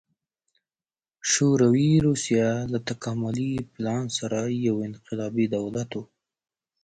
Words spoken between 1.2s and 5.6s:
شوروي روسیه له تکاملي پلان سره یو انقلابي